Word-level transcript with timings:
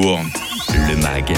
Fribourg. 0.00 0.49
Le 0.90 0.96
MAG, 0.96 1.32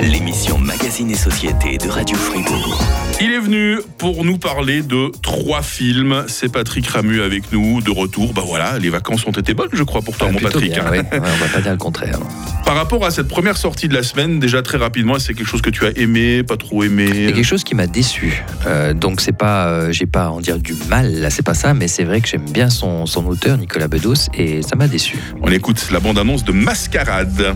l'émission 0.00 0.58
Magazine 0.58 1.10
et 1.10 1.16
Société 1.16 1.76
de 1.76 1.88
Radio 1.88 2.16
Fribourg. 2.16 2.80
Il 3.20 3.32
est 3.32 3.38
venu 3.40 3.78
pour 3.98 4.24
nous 4.24 4.38
parler 4.38 4.82
de 4.82 5.10
trois 5.22 5.62
films. 5.62 6.24
C'est 6.28 6.50
Patrick 6.52 6.86
Ramu 6.86 7.20
avec 7.22 7.50
nous, 7.52 7.80
de 7.80 7.90
retour. 7.90 8.32
Bah 8.32 8.42
voilà, 8.46 8.78
les 8.78 8.90
vacances 8.90 9.26
ont 9.26 9.32
été 9.32 9.54
bonnes, 9.54 9.70
je 9.72 9.82
crois, 9.82 10.02
pour 10.02 10.16
toi, 10.16 10.28
Ah, 10.30 10.32
mon 10.32 10.38
Patrick. 10.38 10.72
bien, 10.72 10.88
ouais. 10.88 10.98
Ouais, 11.00 11.06
on 11.12 11.20
va 11.20 11.48
pas 11.52 11.60
dire 11.60 11.72
le 11.72 11.78
contraire. 11.78 12.18
Par 12.64 12.76
rapport 12.76 13.04
à 13.04 13.10
cette 13.10 13.28
première 13.28 13.56
sortie 13.56 13.88
de 13.88 13.94
la 13.94 14.02
semaine, 14.04 14.38
déjà 14.38 14.62
très 14.62 14.78
rapidement, 14.78 15.18
c'est 15.18 15.34
quelque 15.34 15.48
chose 15.48 15.62
que 15.62 15.70
tu 15.70 15.84
as 15.84 15.90
aimé, 15.98 16.42
pas 16.44 16.56
trop 16.56 16.84
aimé? 16.84 17.08
C'est 17.12 17.32
quelque 17.32 17.42
chose 17.42 17.64
qui 17.64 17.74
m'a 17.74 17.88
déçu. 17.88 18.44
Euh, 18.66 18.94
donc 18.94 19.20
c'est 19.20 19.36
pas, 19.36 19.66
euh, 19.66 19.92
j'ai 19.92 20.06
pas 20.06 20.26
à 20.26 20.28
en 20.30 20.40
dire 20.40 20.58
du 20.58 20.74
mal, 20.88 21.12
là 21.20 21.30
c'est 21.30 21.42
pas 21.42 21.54
ça, 21.54 21.74
mais 21.74 21.88
c'est 21.88 22.04
vrai 22.04 22.20
que 22.20 22.28
j'aime 22.28 22.48
bien 22.48 22.70
son, 22.70 23.06
son 23.06 23.26
auteur 23.26 23.58
Nicolas 23.58 23.88
Bedos 23.88 24.28
et 24.34 24.62
ça 24.62 24.76
m'a 24.76 24.86
déçu. 24.86 25.18
On 25.42 25.50
écoute 25.50 25.88
la 25.90 25.98
bande-annonce 26.00 26.44
de 26.44 26.52
Mascarade. 26.52 27.54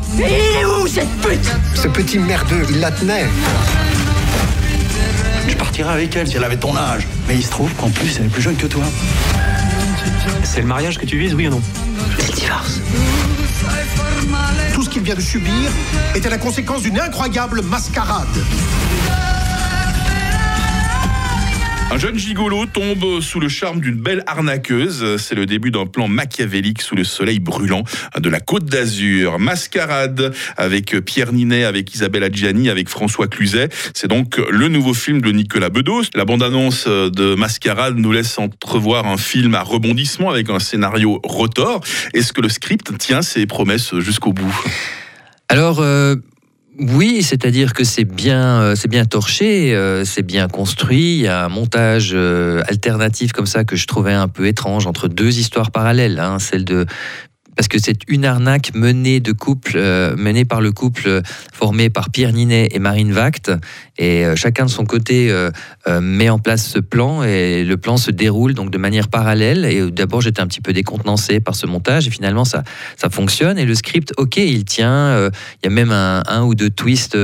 Ce 1.75 1.89
petit 1.89 2.19
merdeux, 2.19 2.65
il 2.71 2.81
la 2.81 2.91
tenait. 2.91 3.27
Je 5.49 5.55
partirais 5.57 5.93
avec 5.93 6.17
elle 6.17 6.27
si 6.27 6.37
elle 6.37 6.45
avait 6.45 6.57
ton 6.57 6.77
âge. 6.77 7.07
Mais 7.29 7.37
il 7.37 7.45
se 7.45 7.51
trouve 7.51 7.73
qu'en 7.75 7.91
plus, 7.91 8.17
elle 8.19 8.27
est 8.27 8.29
plus 8.29 8.43
jeune 8.43 8.57
que 8.57 8.67
toi. 8.67 8.85
C'est 10.43 10.61
le 10.61 10.67
mariage 10.67 10.99
que 10.99 11.07
tu 11.07 11.19
vises, 11.19 11.35
oui 11.35 11.49
ou 11.49 11.51
non 11.51 11.63
Tout 14.75 14.83
ce 14.83 14.89
qu'il 14.89 15.03
vient 15.03 15.15
de 15.15 15.21
subir 15.21 15.71
était 16.15 16.31
la 16.31 16.39
conséquence 16.39 16.83
d'une 16.83 16.99
incroyable 16.99 17.63
mascarade. 17.63 18.27
Un 21.89 21.99
jeune 21.99 22.19
gigolo 22.19 22.67
tombe 22.67 23.21
sous 23.21 23.39
le 23.39 23.49
charme 23.49 23.81
d'une 23.81 23.95
belle 23.95 24.25
arnaqueuse. 24.27 25.17
C'est 25.19 25.37
le 25.37 25.47
début 25.47 25.71
d'un 25.71 25.87
plan 25.87 26.09
machiavélique 26.09 26.83
sous 26.83 26.97
le 26.97 27.05
soleil 27.05 27.39
brûlant 27.39 27.85
de 28.19 28.29
la 28.29 28.41
Côte 28.41 28.65
d'Azur. 28.65 29.39
Mascarade 29.39 30.35
avec 30.57 30.99
Pierre 31.05 31.33
Ninet, 31.33 31.65
avec 31.65 31.95
Isabelle 31.95 32.25
Adjani, 32.25 32.69
avec 32.69 32.89
François 32.89 33.29
Cluzet. 33.29 33.69
C'est 33.95 34.09
donc 34.09 34.37
le 34.37 34.69
nouveau 34.69 34.95
film 34.95 35.23
de 35.23 35.31
Nicolas 35.31 35.71
Bedos. 35.71 36.03
La 36.15 36.25
bande-annonce 36.25 36.89
de 36.89 37.35
Mascarade 37.37 37.97
nous 37.97 38.13
laisse 38.13 38.37
entrevoir 38.39 39.07
un 39.07 39.17
film 39.17 39.55
à 39.55 39.63
rebondissement 39.63 40.29
avec 40.29 40.51
un 40.51 40.59
scénario 40.59 41.21
rotor. 41.23 41.83
Est-ce 42.15 42.33
que 42.33 42.41
le 42.41 42.49
script 42.49 42.99
tient 42.99 43.23
ses 43.23 43.47
promesses 43.47 43.97
jusqu'au 44.01 44.33
bout? 44.33 44.55
Alors 45.49 45.81
euh, 45.81 46.17
oui, 46.79 47.23
c'est-à-dire 47.23 47.73
que 47.73 47.85
c'est 47.85 48.05
bien, 48.05 48.61
euh, 48.61 48.75
bien 48.89 49.07
torché, 49.07 49.75
euh, 49.75 50.05
c'est 50.05 50.23
bien 50.23 50.47
construit. 50.49 51.17
Il 51.17 51.23
y 51.23 51.27
a 51.27 51.45
un 51.45 51.49
montage 51.49 52.11
euh, 52.13 52.63
alternatif 52.69 53.33
comme 53.33 53.47
ça 53.47 53.65
que 53.65 53.77
je 53.77 53.87
trouvais 53.87 54.13
un 54.13 54.29
peu 54.29 54.47
étrange 54.47 54.87
entre 54.87 55.09
deux 55.09 55.39
histoires 55.39 55.71
parallèles, 55.71 56.19
hein, 56.19 56.39
celle 56.39 56.65
de 56.65 56.87
parce 57.57 57.69
que 57.69 57.79
c'est 57.79 58.01
une 58.09 58.27
arnaque 58.27 58.73
menée 58.75 59.19
de 59.19 59.33
couple, 59.33 59.79
menée 60.19 60.45
par 60.45 60.61
le 60.61 60.73
couple 60.73 61.23
formé 61.55 61.89
par 61.89 62.11
Pierre 62.11 62.35
Ninet 62.35 62.69
et 62.73 62.79
Marine 62.79 63.13
Vact, 63.13 63.51
et 63.99 64.25
euh, 64.25 64.37
chacun 64.37 64.67
de 64.67 64.71
son 64.71 64.85
côté 64.85 65.31
euh, 65.31 65.51
euh, 65.89 66.01
met 66.01 66.29
en 66.29 66.39
place 66.39 66.67
ce 66.67 66.79
plan 66.79 67.23
et 67.23 67.65
le 67.65 67.77
plan 67.77 67.97
se 67.97 68.11
déroule 68.11 68.55
donc 68.55 68.71
de 68.71 68.79
manière 68.79 69.09
parallèle. 69.09 69.65
Et 69.65 69.91
d'abord 69.91 70.21
j'étais 70.21 70.41
un 70.41 70.47
petit 70.47 70.61
peu 70.61 70.73
décontenancé 70.73 71.41
par 71.41 71.55
ce 71.55 71.67
montage 71.67 72.07
et 72.07 72.11
finalement 72.11 72.45
ça 72.45 72.63
ça 72.97 73.09
fonctionne 73.09 73.59
et 73.59 73.65
le 73.65 73.75
script 73.75 74.13
ok 74.17 74.37
il 74.37 74.65
tient. 74.65 75.31
Il 75.63 75.65
y 75.65 75.67
a 75.67 75.71
même 75.71 75.93
un, 75.93 76.43
ou 76.43 76.55
deux 76.55 76.71
twists 76.71 77.17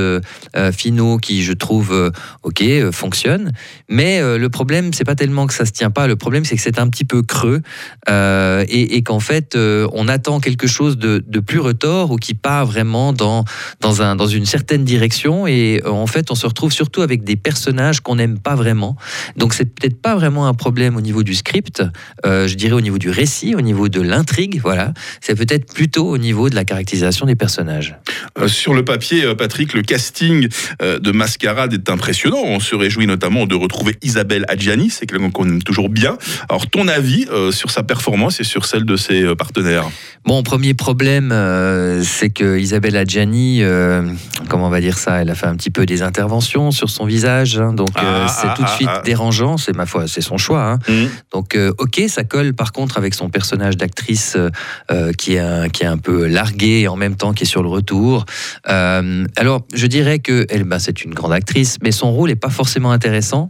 finaux 0.71 1.17
qui 1.17 1.43
je 1.43 1.53
trouve 1.53 2.11
ok 2.43 2.63
fonctionnent. 2.91 3.51
Mais 3.89 4.21
le 4.21 4.49
problème 4.49 4.93
c'est 4.93 5.03
pas 5.03 5.15
tellement 5.15 5.47
que 5.47 5.53
ça 5.53 5.65
se 5.65 5.71
tient 5.71 5.91
pas. 5.91 6.07
Le 6.07 6.15
problème 6.15 6.45
c'est 6.45 6.55
que 6.55 6.61
c'est 6.61 6.79
un 6.79 6.89
petit 6.89 7.05
peu 7.05 7.21
creux 7.21 7.61
et, 8.07 9.03
qu'en 9.03 9.19
fait 9.19 9.55
on 9.55 10.07
attend 10.07 10.39
quelque 10.39 10.67
chose 10.67 10.97
de, 10.97 11.23
de 11.25 11.39
plus 11.39 11.59
retors 11.59 12.11
ou 12.11 12.15
qui 12.17 12.33
part 12.33 12.65
vraiment 12.65 13.13
dans 13.13 13.45
dans 13.79 14.01
un 14.01 14.15
dans 14.15 14.27
une 14.27 14.45
certaine 14.45 14.83
direction 14.83 15.45
et 15.47 15.81
en 15.85 16.07
fait 16.07 16.31
on 16.31 16.35
se 16.35 16.47
retrouve 16.47 16.62
surtout 16.71 17.01
avec 17.01 17.23
des 17.23 17.35
personnages 17.35 17.99
qu'on 17.99 18.15
n'aime 18.15 18.39
pas 18.39 18.55
vraiment. 18.55 18.95
Donc 19.37 19.53
c'est 19.53 19.65
peut-être 19.65 20.01
pas 20.01 20.15
vraiment 20.15 20.47
un 20.47 20.53
problème 20.53 20.95
au 20.95 21.01
niveau 21.01 21.23
du 21.23 21.35
script, 21.35 21.83
euh, 22.25 22.47
je 22.47 22.55
dirais 22.55 22.73
au 22.73 22.81
niveau 22.81 22.97
du 22.97 23.09
récit, 23.09 23.55
au 23.55 23.61
niveau 23.61 23.89
de 23.89 24.01
l'intrigue, 24.01 24.59
voilà. 24.61 24.93
C'est 25.21 25.35
peut-être 25.35 25.73
plutôt 25.73 26.07
au 26.07 26.17
niveau 26.17 26.49
de 26.49 26.55
la 26.55 26.65
caractérisation 26.65 27.25
des 27.25 27.35
personnages. 27.35 27.95
Euh, 28.39 28.47
Sur 28.47 28.73
le 28.73 28.85
papier, 28.85 29.23
euh, 29.23 29.35
Patrick, 29.35 29.73
le 29.73 29.81
casting 29.81 30.47
de 30.81 31.11
Mascarade 31.11 31.73
est 31.73 31.89
impressionnant. 31.89 32.41
On 32.45 32.59
se 32.59 32.75
réjouit 32.75 33.07
notamment 33.07 33.45
de 33.45 33.55
retrouver 33.55 33.95
Isabelle 34.01 34.45
Adjani, 34.47 34.89
c'est 34.89 35.05
quelqu'un 35.05 35.31
qu'on 35.31 35.47
aime 35.47 35.63
toujours 35.63 35.89
bien. 35.89 36.17
Alors, 36.49 36.69
ton 36.69 36.87
avis 36.87 37.27
sur 37.51 37.71
sa 37.71 37.83
performance 37.83 38.39
et 38.39 38.43
sur 38.43 38.65
celle 38.65 38.85
de 38.85 38.95
ses 38.95 39.35
partenaires? 39.35 39.89
Bon, 40.25 40.41
premier 40.41 40.73
problème, 40.73 41.31
euh, 41.31 42.01
c'est 42.03 42.29
que 42.29 42.57
Isabelle 42.57 42.95
Adjani, 42.95 43.61
euh, 43.61 44.03
comment 44.47 44.67
on 44.67 44.69
va 44.69 44.79
dire 44.79 44.97
ça, 44.97 45.21
elle 45.21 45.29
a 45.29 45.35
fait 45.35 45.47
un 45.47 45.55
petit 45.55 45.69
peu 45.69 45.85
des 45.85 46.01
interventions 46.01 46.52
sur 46.71 46.89
son 46.89 47.05
visage, 47.05 47.57
hein, 47.59 47.73
donc 47.73 47.89
euh, 47.97 48.25
Ah, 48.25 48.27
c'est 48.27 48.47
ah, 48.47 48.53
tout 48.55 48.61
de 48.63 48.67
ah, 48.67 48.75
suite 48.75 48.89
ah. 48.91 49.01
dérangeant. 49.03 49.57
C'est 49.57 49.75
ma 49.75 49.85
foi, 49.85 50.07
c'est 50.07 50.21
son 50.21 50.37
choix. 50.37 50.63
hein. 50.63 50.79
Mhm. 50.87 51.09
Donc, 51.31 51.55
euh, 51.55 51.73
ok, 51.79 52.01
ça 52.07 52.23
colle 52.23 52.53
par 52.53 52.71
contre 52.71 52.97
avec 52.97 53.13
son 53.13 53.29
personnage 53.29 53.77
d'actrice 53.77 54.35
euh, 54.35 54.49
euh, 54.91 55.11
qui, 55.13 55.33
est 55.35 55.39
un, 55.39 55.69
qui 55.69 55.83
est 55.83 55.87
un 55.87 55.97
peu 55.97 56.27
largué 56.27 56.81
et 56.81 56.87
en 56.87 56.95
même 56.95 57.15
temps 57.15 57.33
qui 57.33 57.43
est 57.43 57.47
sur 57.47 57.63
le 57.63 57.69
retour. 57.69 58.25
Euh, 58.69 59.25
alors, 59.35 59.61
je 59.73 59.87
dirais 59.87 60.19
que 60.19 60.45
elle, 60.49 60.63
ben, 60.63 60.79
c'est 60.79 61.03
une 61.03 61.13
grande 61.13 61.33
actrice, 61.33 61.77
mais 61.81 61.91
son 61.91 62.11
rôle 62.11 62.29
n'est 62.29 62.35
pas 62.35 62.49
forcément 62.49 62.91
intéressant. 62.91 63.49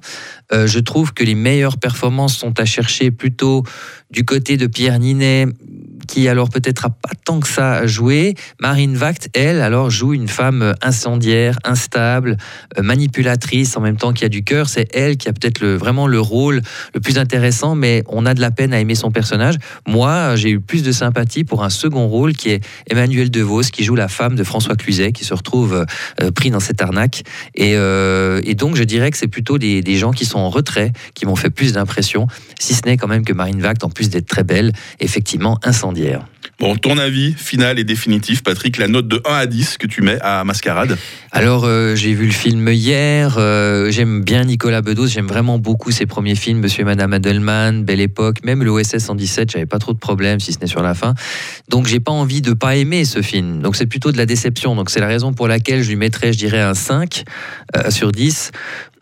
Euh, 0.53 0.68
je 0.68 0.80
trouve 0.80 1.14
que 1.14 1.24
les 1.24 1.35
meilleures 1.35 1.78
performances 1.78 2.35
sont 2.38 2.59
à 2.59 2.66
chercher 2.66 3.12
plutôt 3.12 3.64
du 4.12 4.24
côté 4.25 4.58
de 4.58 4.68
Pierre 4.68 5.00
Ninet, 5.00 5.47
qui 6.13 6.28
alors 6.28 6.50
peut-être 6.50 6.85
a 6.85 6.90
pas 6.90 7.09
tant 7.25 7.40
que 7.40 7.47
ça 7.47 7.72
à 7.72 7.88
jouer. 7.88 8.35
Marine 8.62 8.96
Vact, 8.96 9.31
elle, 9.34 9.62
alors 9.62 9.90
joue 9.90 10.13
une 10.13 10.28
femme 10.28 10.75
incendiaire, 10.84 11.57
instable, 11.63 12.38
euh, 12.78 12.84
manipulatrice 12.84 13.75
en 13.78 13.81
même 13.81 13.97
temps 13.97 14.13
qui 14.13 14.23
a 14.23 14.29
du 14.29 14.44
cœur. 14.44 14.69
C'est 14.69 14.88
elle 14.96 15.18
qui 15.18 15.28
a 15.28 15.34
peut-être 15.34 15.59
le, 15.59 15.75
vraiment 15.75 16.06
le 16.06 16.19
rôle 16.19 16.62
le 16.94 17.00
plus 17.00 17.18
intéressant, 17.18 17.73
mais 17.73 18.03
on 18.09 18.28
a 18.28 18.35
de 18.35 18.41
la 18.41 18.52
peine 18.52 18.75
à 18.75 18.79
aimer 18.79 18.94
son 18.94 19.09
personnage. 19.09 19.56
Moi, 19.88 20.35
j'ai 20.35 20.52
eu 20.52 20.59
plus 20.59 20.84
de 20.84 20.91
sympathie 20.91 21.44
pour 21.46 21.63
un 21.63 21.72
second 21.72 22.07
rôle 22.07 22.34
qui 22.34 22.52
est 22.52 22.63
Emmanuel 22.91 23.31
DeVos, 23.31 23.72
qui 23.73 23.84
joue 23.84 23.96
la 23.96 24.07
femme 24.07 24.35
de 24.35 24.44
François 24.44 24.75
Cluzet, 24.75 25.13
qui 25.13 25.25
se 25.25 25.34
retrouve 25.34 25.84
euh, 26.22 26.29
pris 26.29 26.52
dans 26.52 26.59
cette 26.59 26.84
arnaque. 26.84 27.23
Et, 27.56 27.73
euh, 27.75 28.40
donc, 28.53 28.75
je 28.75 28.84
dirais 28.84 29.09
que 29.09 29.18
c'est 29.18 29.28
plutôt 29.28 29.57
des, 29.57 29.81
des 29.81 29.96
gens 29.96 30.12
qui 30.12 30.25
sont 30.25 30.38
en 30.38 30.52
retrait 30.52 30.94
qui 31.16 31.25
m'ont 31.25 31.35
fait 31.35 31.50
plus 31.50 31.73
d'impression, 31.73 32.28
si 32.59 32.75
ce 32.75 32.81
n'est 32.85 32.97
quand 32.97 33.07
même 33.07 33.25
que 33.25 33.34
Marine 33.34 33.62
Vact, 33.62 33.84
en 33.84 33.90
plus 33.90 34.12
d'être 34.12 34.28
très 34.28 34.44
belle, 34.44 34.73
effectivement 35.00 35.57
incendiaire. 35.63 36.03
Bon, 36.59 36.75
ton 36.75 36.97
avis 36.97 37.34
final 37.34 37.80
et 37.80 37.84
définitif, 37.84 38.44
Patrick, 38.44 38.78
la 38.78 38.88
note 38.88 39.08
de 39.08 39.22
1 39.28 39.34
à 39.34 39.46
10 39.47 39.78
que 39.78 39.88
tu 39.88 40.02
mets 40.02 40.19
à 40.22 40.44
Mascarade 40.44 40.97
Alors, 41.31 41.64
euh, 41.66 41.96
j'ai 41.96 42.14
vu 42.14 42.25
le 42.25 42.31
film 42.31 42.69
hier. 42.69 43.38
euh, 43.38 43.91
j'aime 43.91 44.24
bien 44.24 44.44
Nicolas 44.44 44.81
Bedos. 44.81 45.08
J'aime 45.08 45.28
vraiment 45.28 45.59
beaucoup 45.59 45.91
ses 45.91 46.06
premiers 46.06 46.36
films, 46.36 46.59
Monsieur 46.59 46.81
et 46.81 46.86
Madame 46.86 47.12
Adelman, 47.12 47.84
Belle 47.84 48.02
Époque, 48.02 48.38
même 48.44 48.64
l'OSS 48.64 49.00
117. 49.00 49.52
J'avais 49.52 49.66
pas 49.66 49.80
trop 49.80 49.94
de 49.94 49.97
problèmes, 49.97 50.40
si 50.40 50.53
ce 50.53 50.59
n'est 50.59 50.68
sur 50.68 50.84
la 50.84 50.94
fin. 50.94 51.16
Donc, 51.69 51.88
j'ai 51.88 52.00
pas 52.00 52.12
envie 52.12 52.41
de 52.41 52.53
pas 52.53 52.75
aimer 52.75 53.03
ce 53.03 53.22
film. 53.22 53.62
Donc, 53.62 53.75
c'est 53.75 53.88
plutôt 53.88 54.12
de 54.12 54.18
la 54.18 54.25
déception. 54.25 54.75
Donc, 54.75 54.90
c'est 54.90 55.02
la 55.02 55.08
raison 55.08 55.34
pour 55.34 55.47
laquelle 55.47 55.81
je 55.81 55.90
lui 55.90 55.96
mettrais, 55.97 56.34
je 56.34 56.38
dirais, 56.38 56.62
un 56.62 56.75
5 56.75 57.24
euh, 57.75 57.90
sur 57.90 58.12
10. 58.12 58.52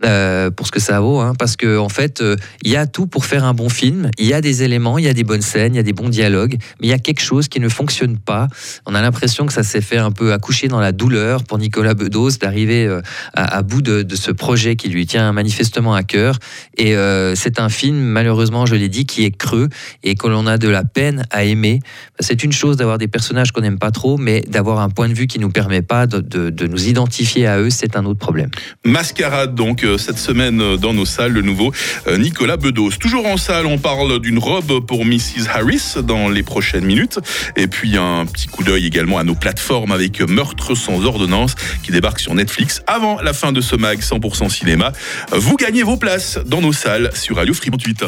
Euh, 0.03 0.49
pour 0.51 0.67
ce 0.67 0.71
que 0.71 0.79
ça 0.79 0.99
vaut, 0.99 1.19
hein, 1.19 1.33
parce 1.37 1.55
que 1.55 1.77
en 1.77 1.89
fait, 1.89 2.21
euh, 2.21 2.35
il 2.63 2.71
y 2.71 2.75
a 2.75 2.87
tout 2.87 3.07
pour 3.07 3.25
faire 3.25 3.43
un 3.43 3.53
bon 3.53 3.69
film. 3.69 4.09
Il 4.17 4.25
y 4.25 4.33
a 4.33 4.41
des 4.41 4.63
éléments, 4.63 4.97
il 4.97 5.05
y 5.05 5.07
a 5.07 5.13
des 5.13 5.23
bonnes 5.23 5.41
scènes, 5.41 5.73
il 5.75 5.77
y 5.77 5.79
a 5.79 5.83
des 5.83 5.93
bons 5.93 6.09
dialogues, 6.09 6.57
mais 6.79 6.87
il 6.87 6.89
y 6.89 6.93
a 6.93 6.99
quelque 6.99 7.21
chose 7.21 7.47
qui 7.47 7.59
ne 7.59 7.69
fonctionne 7.69 8.17
pas. 8.17 8.47
On 8.85 8.95
a 8.95 9.01
l'impression 9.01 9.45
que 9.45 9.53
ça 9.53 9.63
s'est 9.63 9.81
fait 9.81 9.97
un 9.97 10.11
peu 10.11 10.33
accoucher 10.33 10.67
dans 10.67 10.79
la 10.79 10.91
douleur 10.91 11.43
pour 11.43 11.57
Nicolas 11.57 11.93
Bedos 11.93 12.37
d'arriver 12.41 12.85
euh, 12.87 13.01
à, 13.33 13.61
bout 13.61 13.81
de, 13.81 14.05
ce 14.15 14.31
projet 14.31 14.75
qui 14.75 14.89
lui 14.89 15.05
tient 15.05 15.31
manifestement 15.33 15.93
à 15.93 16.03
cœur. 16.03 16.37
Et 16.77 16.95
c'est 17.35 17.59
un 17.59 17.69
film, 17.69 17.97
malheureusement, 17.97 18.65
je 18.65 18.75
l'ai 18.75 18.89
dit, 18.89 19.05
qui 19.05 19.23
est 19.25 19.31
creux 19.35 19.69
et 20.03 20.15
que 20.15 20.27
l'on 20.27 20.47
a 20.47 20.57
de 20.57 20.67
la 20.67 20.83
peine 20.83 21.23
à 21.31 21.43
aimer. 21.43 21.79
C'est 22.19 22.43
une 22.43 22.51
chose 22.51 22.77
d'avoir 22.77 22.97
des 22.97 23.07
personnages 23.07 23.51
qu'on 23.51 23.61
n'aime 23.61 23.79
pas 23.79 23.91
trop, 23.91 24.17
mais 24.17 24.41
d'avoir 24.41 24.79
un 24.79 24.89
point 24.89 25.09
de 25.09 25.13
vue 25.13 25.27
qui 25.27 25.39
nous 25.39 25.49
permet 25.49 25.81
pas 25.81 26.07
de, 26.07 26.19
de- 26.19 26.67
nous 26.67 26.87
identifier 26.87 27.47
à 27.47 27.59
eux, 27.59 27.69
c'est 27.69 27.95
un 27.95 28.05
autre 28.05 28.19
problème. 28.19 28.49
Mascarade, 28.85 29.55
donc, 29.55 29.83
cette 29.97 30.17
semaine 30.17 30.61
euh, 30.61 30.77
dans 30.77 30.93
nos 30.93 31.05
salles, 31.05 31.31
le 31.31 31.41
nouveau 31.41 31.71
euh, 32.07 32.17
Nicolas 32.17 32.57
Bedos. 32.57 32.91
Toujours 32.99 33.25
en 33.25 33.37
salle, 33.37 33.65
on 33.65 33.77
parle 33.77 34.19
d'une 34.19 34.39
robe 34.39 34.85
pour 34.85 35.05
Mrs. 35.05 35.47
Harris 35.53 35.95
dans 36.03 36.29
les 36.29 36.43
prochaines 36.43 36.85
minutes. 36.85 37.19
Et 37.55 37.67
puis, 37.67 37.97
un 37.97 38.25
petit 38.25 38.47
coup 38.47 38.63
d'œil 38.63 38.85
également 38.85 39.17
à 39.17 39.23
nos 39.23 39.35
plateformes 39.35 39.91
avec 39.91 40.21
Meurtre 40.21 40.75
sans 40.75 41.05
ordonnance 41.05 41.55
qui 41.83 41.91
débarque 41.91 42.19
sur 42.19 42.33
Netflix 42.33 42.81
avant 42.87 43.21
la 43.21 43.33
fin 43.33 43.51
de 43.51 43.61
ce 43.61 43.75
mag 43.75 43.99
100% 43.99 44.49
cinéma. 44.49 44.91
Vous 45.31 45.55
gagnez 45.55 45.83
vos 45.83 45.97
places 45.97 46.39
dans 46.45 46.61
nos 46.61 46.73
salles 46.73 47.09
sur 47.13 47.37
Radio 47.37 47.53
Fribourg 47.53 47.79
8. 47.85 48.03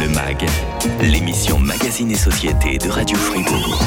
Le 0.00 0.08
MAG, 0.08 0.46
l'émission 1.02 1.58
Magazine 1.58 2.10
et 2.10 2.16
Société 2.16 2.78
de 2.78 2.88
Radio 2.88 3.16
Fribourg. 3.16 3.82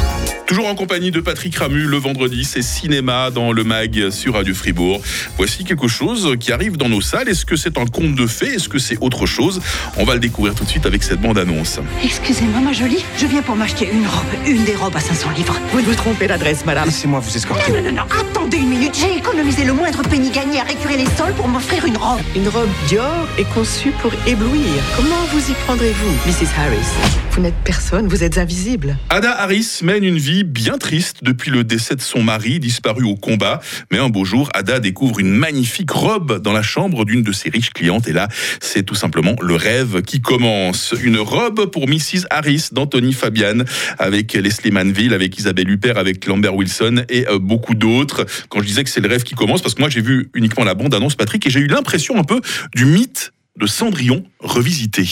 Toujours 0.46 0.68
en 0.68 0.76
compagnie 0.76 1.10
de 1.10 1.22
Patrick 1.22 1.56
Ramu, 1.56 1.86
le 1.86 1.98
vendredi, 1.98 2.44
c'est 2.44 2.62
cinéma 2.62 3.32
dans 3.32 3.52
le 3.52 3.64
mag 3.64 4.10
sur 4.10 4.34
Radio 4.34 4.54
Fribourg. 4.54 5.02
Voici 5.38 5.64
quelque 5.64 5.88
chose 5.88 6.36
qui 6.40 6.52
arrive 6.52 6.78
dans 6.78 6.90
nos 6.90 7.02
salles 7.02 7.23
Est-ce 7.28 7.46
que 7.46 7.56
c'est 7.56 7.78
un 7.78 7.86
conte 7.86 8.16
de 8.16 8.28
fées? 8.28 8.56
Est-ce 8.56 8.68
que 8.68 8.80
c'est 8.80 8.98
autre 9.02 9.26
chose? 9.26 9.62
On 9.98 10.04
va 10.04 10.14
le 10.14 10.20
découvrir 10.20 10.56
tout 10.56 10.64
de 10.66 10.70
suite 10.70 10.86
avec 10.86 11.04
cette 11.04 11.22
bande-annonce. 11.22 11.80
Excusez-moi, 12.04 12.60
ma 12.60 12.74
jolie, 12.74 13.04
je 13.18 13.26
viens 13.26 13.42
pour 13.42 13.56
m'acheter 13.56 13.90
une 13.92 14.06
robe, 14.06 14.26
une 14.46 14.64
des 14.66 14.76
robes 14.76 14.96
à 14.96 15.00
500 15.00 15.30
livres. 15.32 15.58
Vous 15.72 15.80
vous 15.80 15.96
trompez 15.96 16.28
d'adresse, 16.28 16.66
madame. 16.66 16.86
Laissez-moi 16.86 17.20
vous 17.20 17.36
escorter. 17.36 17.72
Non, 17.72 17.78
non, 17.78 17.84
non, 17.90 17.96
non, 17.96 18.04
attendez 18.20 18.58
une 18.58 18.70
minute, 18.70 18.98
j'ai 19.00 19.18
économisé 19.18 19.64
le 19.64 19.74
moindre 19.74 20.02
penny 20.04 20.30
gagné 20.32 20.60
à 20.60 20.64
récurer 20.64 20.98
les 20.98 21.08
sols 21.18 21.34
pour 21.36 21.48
m'offrir 21.48 21.86
une 21.86 21.98
robe. 21.98 22.22
Une 22.36 22.48
robe 22.50 22.70
Dior 22.88 23.28
est 23.38 23.52
conçue 23.54 23.92
pour 24.02 24.12
éblouir. 24.28 24.84
Comment 24.96 25.24
vous 25.32 25.52
y 25.52 25.54
prendrez-vous, 25.66 26.12
Mrs. 26.28 26.50
Harris? 26.58 27.23
Vous 27.36 27.42
n'êtes 27.42 27.64
personne, 27.64 28.08
vous 28.08 28.24
êtes 28.24 28.38
invisible. 28.38 28.96
Ada 29.10 29.32
Harris 29.32 29.80
mène 29.82 30.04
une 30.04 30.20
vie 30.20 30.44
bien 30.44 30.78
triste 30.78 31.24
depuis 31.24 31.50
le 31.50 31.64
décès 31.64 31.96
de 31.96 32.02
son 32.02 32.22
mari, 32.22 32.60
disparu 32.60 33.06
au 33.06 33.16
combat. 33.16 33.60
Mais 33.92 33.98
un 33.98 34.10
beau 34.10 34.24
jour, 34.24 34.52
Ada 34.54 34.80
découvre 34.80 35.20
une 35.20 35.32
magnifique 35.32 35.90
robe 35.90 36.40
dans 36.40 36.54
la 36.54 36.62
chambre 36.62 37.06
d'une 37.06 37.24
de 37.24 37.32
ses 37.32 37.50
riches 37.50 37.72
clientes. 37.72 38.08
Et 38.08 38.14
là, 38.14 38.28
c'est 38.62 38.84
tout 38.84 38.94
simplement 38.94 39.36
le 39.42 39.56
rêve 39.56 40.04
qui 40.04 40.22
commence. 40.22 40.94
Une 41.02 41.18
robe 41.18 41.72
pour 41.72 41.88
Mrs. 41.88 42.28
Harris 42.30 42.68
d'Anthony 42.72 43.14
Fabian, 43.14 43.64
avec 43.98 44.34
Leslie 44.34 44.70
Manville, 44.70 45.16
avec 45.16 45.36
Isabelle 45.36 45.72
Huppert, 45.72 45.98
avec 45.98 46.28
Lambert 46.28 46.54
Wilson 46.54 47.04
et 47.10 47.28
euh, 47.28 47.40
beaucoup 47.40 47.74
d'autres. 47.74 48.28
Quand 48.50 48.62
je 48.62 48.68
disais 48.68 48.84
que 48.84 48.92
c'est 48.92 49.02
le 49.02 49.10
rêve 49.10 49.24
qui 49.24 49.34
commence, 49.34 49.64
parce 49.64 49.74
que 49.74 49.82
moi 49.82 49.90
j'ai 49.90 50.02
vu 50.02 50.30
uniquement 50.36 50.66
la 50.66 50.76
bande-annonce, 50.76 51.16
Patrick, 51.16 51.48
et 51.48 51.50
j'ai 51.50 51.62
eu 51.62 51.68
l'impression 51.68 52.16
un 52.16 52.24
peu 52.24 52.42
du 52.76 52.86
mythe 52.86 53.34
de 53.60 53.66
Cendrillon 53.66 54.24
revisité. 54.40 55.04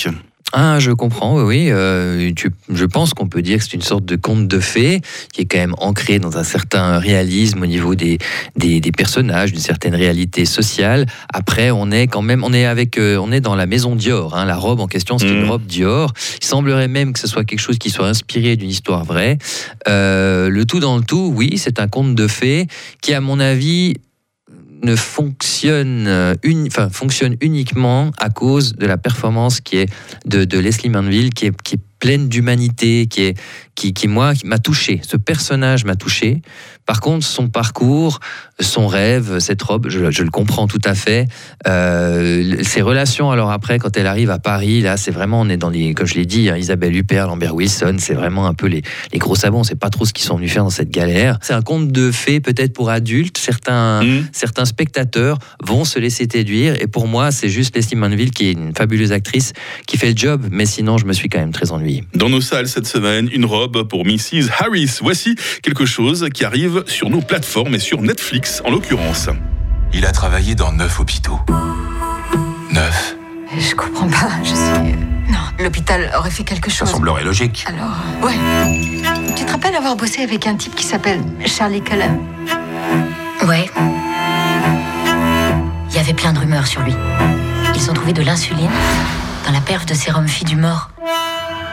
Ah, 0.53 0.79
je 0.79 0.91
comprends, 0.91 1.37
oui, 1.37 1.43
oui. 1.45 1.67
Euh, 1.71 2.31
tu- 2.35 2.51
je 2.69 2.83
pense 2.85 3.13
qu'on 3.13 3.27
peut 3.29 3.41
dire 3.41 3.59
que 3.59 3.63
c'est 3.63 3.73
une 3.73 3.81
sorte 3.81 4.03
de 4.03 4.17
conte 4.17 4.49
de 4.49 4.59
fées 4.59 4.99
qui 5.31 5.41
est 5.41 5.45
quand 5.45 5.57
même 5.59 5.75
ancré 5.77 6.19
dans 6.19 6.37
un 6.37 6.43
certain 6.43 6.97
réalisme 6.99 7.61
au 7.63 7.65
niveau 7.65 7.95
des, 7.95 8.17
des, 8.57 8.81
des 8.81 8.91
personnages, 8.91 9.53
d'une 9.53 9.61
certaine 9.61 9.95
réalité 9.95 10.43
sociale. 10.43 11.05
Après, 11.33 11.71
on 11.71 11.89
est 11.89 12.07
quand 12.07 12.21
même, 12.21 12.43
on 12.43 12.51
est 12.51 12.65
avec, 12.65 12.97
euh, 12.97 13.15
on 13.17 13.31
est 13.31 13.39
dans 13.39 13.55
la 13.55 13.65
maison 13.65 13.95
Dior. 13.95 14.35
hein. 14.35 14.43
La 14.45 14.57
robe 14.57 14.81
en 14.81 14.87
question, 14.87 15.17
c'est 15.17 15.29
une 15.29 15.43
Mhm. 15.43 15.49
robe 15.49 15.65
Dior. 15.65 16.13
Il 16.41 16.45
semblerait 16.45 16.89
même 16.89 17.13
que 17.13 17.19
ce 17.19 17.27
soit 17.27 17.45
quelque 17.45 17.59
chose 17.59 17.77
qui 17.77 17.89
soit 17.89 18.07
inspiré 18.07 18.57
d'une 18.57 18.69
histoire 18.69 19.05
vraie. 19.05 19.37
Euh, 19.87 20.49
le 20.49 20.65
tout 20.65 20.81
dans 20.81 20.97
le 20.97 21.03
tout, 21.03 21.31
oui, 21.33 21.57
c'est 21.57 21.79
un 21.79 21.87
conte 21.87 22.13
de 22.13 22.27
fées 22.27 22.67
qui, 23.01 23.13
à 23.13 23.21
mon 23.21 23.39
avis, 23.39 23.95
ne 24.83 24.95
fonctionne, 24.95 26.07
euh, 26.07 26.35
enfin, 26.67 26.89
fonctionne 26.89 27.35
uniquement 27.41 28.11
à 28.17 28.29
cause 28.29 28.73
de 28.73 28.85
la 28.85 28.97
performance 28.97 29.61
qui 29.61 29.77
est 29.77 29.89
de, 30.25 30.43
de 30.43 30.59
Leslie 30.59 30.89
Manville, 30.89 31.33
qui 31.33 31.47
est, 31.47 31.61
qui 31.61 31.75
est 31.75 31.81
pleine 31.99 32.27
d'humanité, 32.27 33.07
qui 33.07 33.21
est 33.21 33.37
qui, 33.81 33.93
qui 33.93 34.07
moi 34.07 34.35
qui 34.35 34.45
m'a 34.45 34.59
touché. 34.59 35.01
Ce 35.07 35.17
personnage 35.17 35.85
m'a 35.85 35.95
touché. 35.95 36.41
Par 36.85 36.99
contre, 36.99 37.25
son 37.25 37.47
parcours, 37.47 38.19
son 38.59 38.85
rêve, 38.87 39.39
cette 39.39 39.61
robe, 39.61 39.87
je, 39.89 40.11
je 40.11 40.23
le 40.23 40.29
comprends 40.29 40.67
tout 40.67 40.81
à 40.83 40.93
fait. 40.93 41.27
Euh, 41.67 42.57
ses 42.63 42.81
relations, 42.81 43.31
alors 43.31 43.51
après, 43.51 43.79
quand 43.79 43.95
elle 43.97 44.07
arrive 44.07 44.29
à 44.29 44.39
Paris, 44.39 44.81
là, 44.81 44.97
c'est 44.97 45.11
vraiment, 45.11 45.41
on 45.41 45.49
est 45.49 45.57
dans 45.57 45.69
les, 45.69 45.93
comme 45.93 46.05
je 46.05 46.15
l'ai 46.15 46.25
dit, 46.25 46.49
hein, 46.49 46.57
Isabelle 46.57 46.95
Huppert, 46.95 47.27
Lambert 47.27 47.55
Wilson, 47.55 47.95
c'est 47.99 48.13
vraiment 48.13 48.45
un 48.47 48.53
peu 48.53 48.67
les, 48.67 48.81
les 49.13 49.19
gros 49.19 49.35
sabots. 49.35 49.57
On 49.59 49.63
sait 49.63 49.75
pas 49.75 49.89
trop 49.89 50.05
ce 50.05 50.13
qu'ils 50.13 50.25
sont 50.25 50.35
venus 50.37 50.51
faire 50.51 50.63
dans 50.63 50.69
cette 50.69 50.89
galère. 50.91 51.39
C'est 51.41 51.53
un 51.53 51.61
conte 51.61 51.91
de 51.91 52.11
fées, 52.11 52.39
peut-être 52.39 52.73
pour 52.73 52.89
adultes. 52.89 53.37
Certains, 53.37 54.03
Mhm. 54.03 54.25
certains 54.31 54.65
spectateurs 54.65 55.37
vont 55.63 55.85
se 55.85 55.97
laisser 55.99 56.27
séduire. 56.31 56.75
Et 56.81 56.87
pour 56.87 57.07
moi, 57.07 57.31
c'est 57.31 57.49
juste 57.49 57.75
Leslie 57.75 57.95
Manville, 57.95 58.31
qui 58.31 58.47
est 58.49 58.51
une 58.53 58.75
fabuleuse 58.75 59.11
actrice, 59.11 59.53
qui 59.87 59.97
fait 59.97 60.09
le 60.11 60.17
job. 60.17 60.47
Mais 60.51 60.65
sinon, 60.65 60.97
je 60.97 61.05
me 61.05 61.13
suis 61.13 61.29
quand 61.29 61.39
même 61.39 61.51
très 61.53 61.71
ennuyé. 61.71 62.03
Dans 62.15 62.29
nos 62.29 62.41
salles 62.41 62.67
cette 62.67 62.87
semaine, 62.87 63.29
une 63.31 63.45
robe 63.45 63.70
pour 63.71 64.05
Mrs. 64.05 64.49
Harris. 64.59 64.99
Voici 65.01 65.35
quelque 65.63 65.85
chose 65.85 66.27
qui 66.33 66.43
arrive 66.45 66.83
sur 66.87 67.09
nos 67.09 67.21
plateformes 67.21 67.75
et 67.75 67.79
sur 67.79 68.01
Netflix 68.01 68.61
en 68.65 68.71
l'occurrence. 68.71 69.29
Il 69.93 70.05
a 70.05 70.11
travaillé 70.11 70.55
dans 70.55 70.71
neuf 70.71 70.99
hôpitaux. 70.99 71.39
Neuf. 72.71 73.15
Je 73.57 73.75
comprends 73.75 74.07
pas, 74.07 74.29
je 74.43 74.49
suis... 74.49 74.95
Non, 75.31 75.39
l'hôpital 75.59 76.09
aurait 76.17 76.31
fait 76.31 76.43
quelque 76.43 76.69
Ça 76.71 76.79
chose. 76.79 76.89
semblerait 76.91 77.23
logique. 77.23 77.65
Alors, 77.67 77.95
euh, 78.23 78.25
ouais. 78.27 79.33
Tu 79.35 79.45
te 79.45 79.51
rappelles 79.51 79.75
avoir 79.75 79.95
bossé 79.95 80.21
avec 80.23 80.47
un 80.47 80.55
type 80.55 80.75
qui 80.75 80.83
s'appelle 80.85 81.21
Charlie 81.45 81.81
Cullen? 81.81 82.17
Ouais. 83.47 83.69
Il 85.89 85.95
y 85.95 85.99
avait 85.99 86.13
plein 86.13 86.31
de 86.33 86.39
rumeurs 86.39 86.67
sur 86.67 86.81
lui. 86.81 86.93
Ils 87.75 87.89
ont 87.89 87.93
trouvé 87.93 88.13
de 88.13 88.21
l'insuline 88.21 88.69
dans 89.45 89.51
la 89.51 89.59
perf 89.61 89.85
de 89.85 89.93
sérum 89.93 90.27
Phi 90.27 90.45
du 90.45 90.55
mort. 90.55 90.89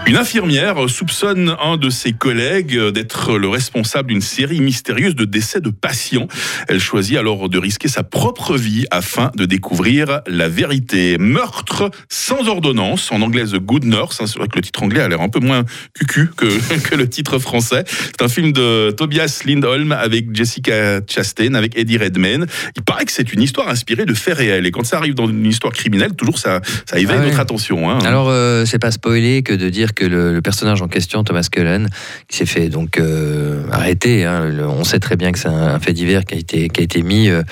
Une 0.09 0.17
infirmière 0.17 0.89
soupçonne 0.89 1.55
un 1.63 1.77
de 1.77 1.91
ses 1.91 2.13
collègues 2.13 2.79
d'être 2.95 3.37
le 3.37 3.47
responsable 3.49 4.09
d'une 4.09 4.23
série 4.23 4.61
mystérieuse 4.61 5.15
de 5.15 5.27
décès 5.27 5.61
de 5.61 5.69
patients. 5.69 6.29
Elle 6.67 6.81
choisit 6.81 7.19
alors 7.19 7.51
de 7.51 7.59
risquer 7.59 7.89
sa 7.89 8.03
propre 8.05 8.57
vie 8.57 8.87
afin 8.91 9.31
de 9.37 9.45
découvrir 9.45 10.23
la 10.27 10.49
vérité. 10.49 11.19
Meurtre 11.19 11.91
sans 12.09 12.49
ordonnance, 12.49 13.13
en 13.13 13.21
anglais 13.21 13.45
The 13.45 13.57
Good 13.59 13.85
Nurse. 13.85 14.23
hein, 14.23 14.25
C'est 14.27 14.39
vrai 14.39 14.49
que 14.49 14.57
le 14.57 14.63
titre 14.63 14.83
anglais 14.83 15.01
a 15.03 15.09
l'air 15.09 15.21
un 15.21 15.29
peu 15.29 15.41
moins 15.41 15.65
cucu 15.95 16.31
que, 16.35 16.47
que 16.89 16.95
le 16.95 17.07
titre 17.07 17.39
français. 17.39 17.85
C'est 17.87 18.23
un 18.23 18.29
film 18.29 18.53
de 18.53 18.91
Tobias 18.93 19.43
Lindholm 19.45 19.93
avec 19.93 20.35
Jessica 20.35 21.01
Chastain, 21.07 21.53
avec 21.53 21.77
Eddie 21.79 21.99
Redmayne. 21.99 22.47
Il 22.77 22.83
paraît 22.83 23.05
que 23.05 23.13
c'est 23.13 23.31
une 23.35 23.43
histoire 23.43 23.69
inspirée 23.69 24.07
de 24.07 24.15
faits 24.15 24.39
réels. 24.39 24.65
Et 24.65 24.71
quand 24.71 24.87
ça 24.87 24.97
arrive 24.97 25.15
dans 25.15 25.29
une 25.29 25.45
histoire 25.45 25.75
criminelle, 25.75 26.15
toujours 26.15 26.39
ça, 26.39 26.63
ça 26.87 26.99
éveille 26.99 27.17
Ah 27.19 27.21
ouais. 27.21 27.27
notre 27.27 27.41
attention. 27.41 27.91
hein. 27.91 27.99
Alors, 28.07 28.31
euh, 28.31 28.65
c'est 28.65 28.79
pas 28.79 28.91
spoilé 28.91 29.43
que 29.43 29.53
de 29.53 29.69
dire 29.69 29.93
que 29.99 30.05
le, 30.05 30.33
le 30.33 30.41
personnage 30.43 30.81
en 30.81 30.87
question, 30.87 31.25
Thomas 31.25 31.49
Cullen, 31.51 31.89
qui 32.29 32.37
s'est 32.37 32.47
fait 32.47 32.69
donc 32.69 32.99
euh, 32.99 33.65
arrêter, 33.73 34.25
hein, 34.25 34.47
le- 34.47 34.69
on 34.69 34.85
sait 34.85 35.01
très 35.01 35.17
bien 35.17 35.33
que 35.33 35.39
c'est 35.41 35.49
un, 35.49 35.75
un 35.75 35.81
fait 35.81 35.93
divers 35.93 36.25
qui 36.25 36.35
a 36.35 36.39
été, 36.39 36.69
qui 36.69 36.81
a 36.81 36.85
été, 36.85 37.03
mis, 37.03 37.29
euh, 37.29 37.43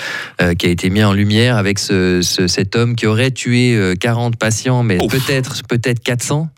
euh, 0.41 0.55
qui 0.55 0.67
a 0.67 0.71
été 0.71 0.89
mis 0.89 1.03
en 1.03 1.13
lumière 1.13 1.57
avec 1.57 1.81
ce, 1.81 2.21
ce- 2.23 2.47
cet 2.47 2.77
homme 2.77 2.95
qui 2.95 3.07
aurait 3.07 3.33
tué 3.33 3.75
euh, 3.75 3.95
40 3.97 4.37
patients, 4.37 4.85
mais 4.85 4.99
peut-être 5.09 5.63
peut-être 5.69 6.01
400. 6.01 6.49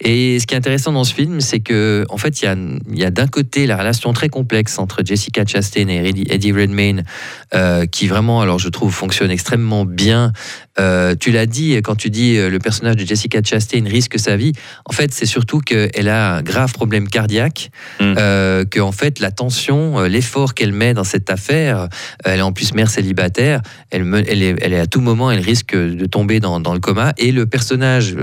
Et 0.00 0.38
ce 0.40 0.46
qui 0.46 0.52
est 0.54 0.58
intéressant 0.58 0.92
dans 0.92 1.04
ce 1.04 1.14
film, 1.14 1.40
c'est 1.40 1.60
que 1.60 2.04
en 2.10 2.18
fait, 2.18 2.42
il 2.42 2.44
y 2.44 2.48
a, 2.48 2.56
y 2.94 3.04
a 3.04 3.10
d'un 3.10 3.26
côté 3.26 3.66
la 3.66 3.78
relation 3.78 4.12
très 4.12 4.28
complexe 4.28 4.78
entre 4.78 5.00
Jessica 5.02 5.44
Chastain 5.46 5.88
et 5.88 6.06
Eddie, 6.06 6.26
Eddie 6.28 6.52
Redmayne, 6.52 7.04
euh, 7.54 7.86
qui 7.86 8.08
vraiment, 8.08 8.42
alors 8.42 8.58
je 8.58 8.68
trouve, 8.68 8.92
fonctionne 8.92 9.30
extrêmement 9.30 9.86
bien. 9.86 10.32
Euh, 10.78 11.14
tu 11.18 11.30
l'as 11.30 11.46
dit 11.46 11.74
quand 11.82 11.96
tu 11.96 12.10
dis 12.10 12.36
euh, 12.36 12.50
le 12.50 12.58
personnage 12.58 12.96
de 12.96 13.06
Jessica 13.06 13.40
Chastain 13.42 13.84
risque 13.86 14.18
sa 14.18 14.36
vie. 14.36 14.52
En 14.86 14.92
fait, 14.92 15.12
c'est 15.12 15.26
surtout 15.30 15.60
qu'elle 15.60 16.08
a 16.08 16.36
un 16.36 16.42
grave 16.42 16.72
problème 16.72 17.08
cardiaque, 17.08 17.70
Mm. 18.00 18.14
euh, 18.18 18.64
que 18.64 18.80
en 18.80 18.92
fait 18.92 19.20
la 19.20 19.30
tension, 19.30 19.98
euh, 20.00 20.08
l'effort 20.08 20.54
qu'elle 20.54 20.72
met 20.72 20.92
dans 20.94 21.04
cette 21.04 21.30
affaire, 21.30 21.78
euh, 21.82 21.86
elle 22.24 22.38
est 22.40 22.42
en 22.42 22.52
plus 22.52 22.74
mère 22.74 22.90
célibataire, 22.90 23.60
elle, 23.90 24.04
me- 24.04 24.28
elle, 24.30 24.42
est, 24.42 24.56
elle 24.60 24.72
est 24.72 24.80
à 24.80 24.86
tout 24.86 25.00
moment, 25.00 25.30
elle 25.30 25.40
risque 25.40 25.74
de 25.74 26.06
tomber 26.06 26.40
dans, 26.40 26.60
dans 26.60 26.74
le 26.74 26.80
coma. 26.80 27.12
Et 27.18 27.30
le 27.32 27.46
personnage 27.46 28.16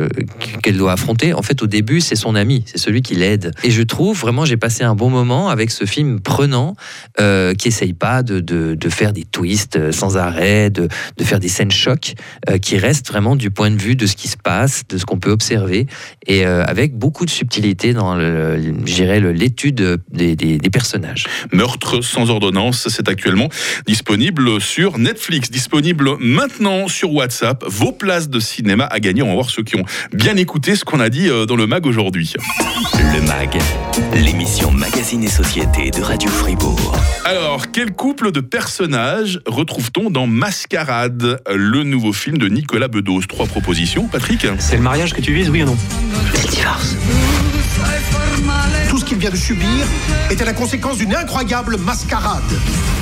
qu'elle 0.62 0.78
doit 0.78 0.92
affronter, 0.94 1.34
en 1.34 1.42
fait, 1.42 1.62
au 1.62 1.68
début, 1.68 2.02
c'est 2.02 2.16
son 2.16 2.36
ami, 2.36 2.64
c'est 2.66 2.78
celui 2.78 3.02
qui 3.02 3.16
l'aide. 3.16 3.52
Et 3.64 3.72
je 3.72 3.82
trouve 3.84 4.18
vraiment, 4.20 4.46
j'ai 4.46 4.58
passé 4.58 4.84
un 4.84 4.96
bon 4.96 5.10
moment 5.10 5.50
avec 5.50 5.72
ce 5.72 5.86
film 5.86 6.20
prenant, 6.20 6.76
euh, 7.20 7.54
qui 7.54 7.70
essaye 7.70 7.94
pas 7.94 8.24
de, 8.24 8.40
de, 8.40 8.76
de 8.76 8.90
faire 8.90 9.14
des 9.14 9.24
twists 9.24 9.92
sans 9.92 10.18
arrêt, 10.18 10.70
de, 10.70 10.88
de 11.18 11.24
faire 11.24 11.40
des 11.40 11.48
scènes 11.50 11.72
chocs, 11.72 12.14
euh, 12.50 12.58
qui 12.58 12.78
reste 12.78 13.08
vraiment 13.08 13.36
du 13.36 13.50
point 13.52 13.72
de 13.72 13.82
vue 13.82 13.96
de 13.96 14.06
ce 14.06 14.16
qui 14.16 14.28
se 14.28 14.38
passe, 14.38 14.84
de 14.90 14.98
ce 14.98 15.06
qu'on 15.06 15.20
peut 15.20 15.32
observer, 15.32 15.88
et 16.26 16.46
euh, 16.46 16.64
avec 16.88 16.98
beaucoup 16.98 17.26
de 17.26 17.30
subtilité 17.30 17.92
dans 17.94 18.16
l'étude 18.16 20.00
des, 20.10 20.36
des- 20.38 20.58
des 20.58 20.70
personnages. 20.70 21.26
Meurtre 21.52 22.02
sans 22.02 22.30
ordonnance, 22.30 22.88
c'est 22.90 23.10
actuellement 23.10 23.50
disponible 23.86 24.62
sur 24.62 24.98
Netflix, 24.98 25.52
disponible 25.52 26.12
maintenant 26.20 26.88
sur 26.88 27.12
WhatsApp. 27.14 27.66
Vos 27.68 27.92
places 27.92 28.30
de 28.30 28.40
cinéma 28.40 28.86
à 28.86 29.00
gagner. 29.02 29.22
On 29.22 29.28
va 29.28 29.34
voir 29.34 29.50
ceux 29.50 29.64
qui 29.64 29.76
ont 29.76 29.84
bien 30.14 30.38
écouté 30.38 30.76
ce 30.78 30.86
qu'on 30.86 31.02
a 31.02 31.10
dit 31.10 31.28
euh, 31.28 31.46
dans 31.46 31.58
le 31.58 31.68
mag 31.68 31.86
aujourd'hui. 31.86 32.34
Le 32.94 33.22
MAG, 33.28 33.60
l'émission 34.24 34.72
Magazine 34.72 35.24
et 35.24 35.28
Société 35.30 35.92
de 35.92 36.02
Radio 36.02 36.30
Fribourg. 36.30 36.96
Alors, 37.26 37.72
quel 37.72 37.92
couple 37.92 38.32
de 38.32 38.40
personnages 38.40 39.42
retrouve-t-on 39.46 40.10
dans 40.10 40.28
Mascarade, 40.28 41.42
le 41.54 41.84
nouveau 41.84 42.14
film 42.14 42.38
de 42.38 42.48
Nicolas 42.48 42.88
Bedos 42.88 43.24
Trois 43.28 43.46
propositions, 43.48 44.08
Patrick? 44.08 44.48
C'est 44.60 44.78
le 44.78 44.84
mariage 44.84 45.14
que 45.14 45.20
tu 45.22 45.34
vises, 45.34 45.50
oui 45.50 45.64
ou 45.64 45.66
non? 45.66 45.78
C'est 46.34 46.44
le 46.48 46.50
divorce. 46.56 46.77
Tout 46.78 46.86
ce 46.86 47.27
qu'il 49.08 49.18
vient 49.20 49.30
de 49.30 49.36
subir 49.38 49.68
était 50.30 50.44
la 50.44 50.54
conséquence 50.54 50.98
d'une 50.98 51.16
incroyable 51.16 51.78
mascarade. 51.78 52.42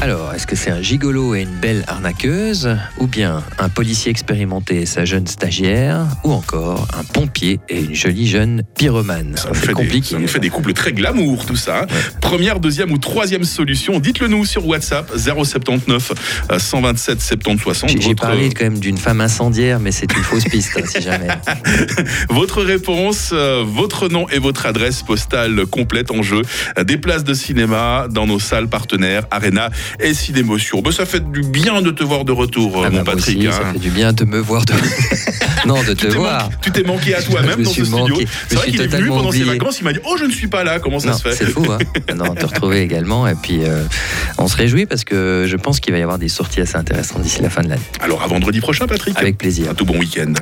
Alors, 0.02 0.34
est-ce 0.34 0.46
que 0.46 0.56
c'est 0.56 0.70
un 0.70 0.82
gigolo 0.82 1.34
et 1.36 1.42
une 1.42 1.56
belle 1.56 1.84
arnaqueuse, 1.88 2.78
ou 3.00 3.08
bien 3.08 3.42
un 3.58 3.70
policier 3.70 4.12
expérimenté 4.12 4.82
et 4.82 4.86
sa 4.86 5.06
jeune 5.06 5.26
stagiaire, 5.26 6.06
ou 6.24 6.32
encore 6.34 6.88
un 6.98 7.04
pompier 7.04 7.60
et 7.70 7.80
une 7.82 7.96
jolie 7.96 8.28
jeune 8.28 8.62
pyromane? 8.78 9.36
Ça 9.38 9.50
nous, 9.50 9.56
fait 9.56 9.68
des, 9.68 9.74
compliqué. 9.74 10.16
ça 10.16 10.20
nous 10.20 10.28
fait 10.28 10.40
des 10.40 10.50
couples 10.50 10.74
très 10.74 10.92
glamour, 10.94 11.46
tout 11.46 11.56
ça. 11.56 11.82
hein. 11.84 11.88
Première, 12.22 12.60
deuxième 12.60 12.92
ou 12.92 12.98
troisième 13.00 13.44
solution, 13.44 14.00
dites-le 14.00 14.28
nous 14.28 14.46
sur 14.46 14.68
WhatsApp 14.68 15.12
079 15.18 16.12
euh, 16.52 16.60
127 16.60 17.22
70 17.22 17.62
60. 17.64 17.90
J'ai 17.90 18.02
j'ai 18.02 18.08
Votre- 18.10 18.22
parlé 18.22 18.50
quand 18.52 18.66
même 18.66 18.80
d'une 18.80 18.98
femme 18.98 19.22
incendiaire, 19.22 19.80
mais 19.80 19.92
c'est 19.92 20.14
une 20.16 20.24
fausse 20.24 20.44
piste, 20.44 20.72
hein, 20.78 20.86
si 20.88 21.02
jamais. 21.02 21.30
Votre 22.30 22.62
réponse, 22.62 23.30
euh, 23.34 23.64
votre 23.66 24.08
nom 24.10 24.28
et 24.30 24.38
votre 24.40 24.66
adresse 24.68 25.02
postale 25.02 25.66
complète 25.66 25.95
en 26.12 26.22
jeu. 26.24 26.42
Des 26.84 26.98
places 26.98 27.24
de 27.24 27.34
cinéma 27.34 28.08
dans 28.10 28.28
nos 28.28 28.40
salles 28.40 28.68
partenaires 28.68 29.24
Arena 29.32 29.70
et 30.00 30.14
si 30.14 30.32
d'émotion. 30.32 30.82
Bah, 30.82 30.92
ça 30.92 31.06
fait 31.06 31.32
du 31.32 31.42
bien 31.42 31.82
de 31.82 31.92
te 31.92 32.04
voir 32.04 32.25
de 32.25 32.32
retour, 32.32 32.84
Ah 32.86 32.90
mon 32.90 32.98
bah, 33.04 33.14
Patrick. 33.14 33.38
aussi, 33.38 33.48
hein. 33.48 33.52
Ça 33.52 33.74
fait 33.74 33.80
du 33.80 33.90
bien 33.90 34.14
de 34.14 34.25
me 34.25 34.40
voir. 34.40 34.66
De... 34.66 34.74
non, 35.68 35.82
de 35.84 35.94
te 35.94 36.08
Tu 36.08 36.18
voir. 36.18 36.50
Tu 36.62 36.72
t'es 36.72 36.84
manqué 36.84 37.16
à 37.16 37.22
toi-même 37.22 37.60
me 37.60 37.64
dans 37.64 37.72
ce 37.72 37.84
studio. 37.86 38.08
manqué. 38.08 38.25
Je 38.25 38.50
C'est 38.50 38.56
vrai 38.56 38.72
qu'il 38.72 38.82
est 38.82 38.88
venu 38.88 39.08
pendant 39.10 39.32
ses 39.32 39.44
vacances, 39.44 39.80
il 39.80 39.84
m'a 39.84 39.94
dit 39.94 40.00
Oh, 40.06 40.16
je 40.20 40.25
ne 40.25 40.32
suis 40.32 40.48
pas 40.48 40.64
là, 40.64 40.80
comment 40.80 41.00
ça 41.00 41.10
Non, 41.12 41.18
se 41.18 41.24
fait 41.24 41.36
c'est 41.36 41.46
fou, 41.50 41.66
hein. 41.72 41.78
non, 42.16 42.34
te 42.36 42.46
retrouver 42.46 42.82
également. 42.82 43.28
Et 43.28 43.36
puis, 43.36 43.60
euh, 43.64 43.84
on 44.38 44.48
se 44.48 44.56
réjouit 44.58 44.86
parce 44.86 45.04
que 45.04 45.46
je 45.48 45.56
pense 45.56 45.80
qu'il 45.80 45.94
va 45.94 46.00
y 46.00 46.04
avoir 46.04 46.18
des 46.20 46.30
sorties 46.30 46.62
assez 46.62 46.75
intéressantes 46.78 47.22
d'ici 47.22 47.42
la 47.42 47.50
fin 47.50 47.62
de 47.62 47.70
l'année. 47.70 47.82
Alors 48.02 48.22
à 48.24 48.28
vendredi 48.28 48.60
prochain, 48.60 48.88
Patrick. 48.88 49.18
Avec 49.18 49.38
plaisir. 49.38 49.70
Un 49.72 49.74
tout 49.74 49.86
bon 49.86 49.98
week-end. 49.98 50.34